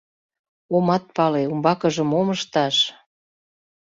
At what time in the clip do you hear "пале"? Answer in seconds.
1.15-1.43